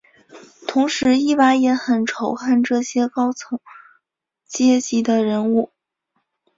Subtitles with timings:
[0.67, 3.59] 同时伊娃也很仇恨这些高层
[4.47, 5.71] 阶级的人物。